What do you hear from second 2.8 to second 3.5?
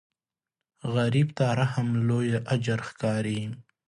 ښکاري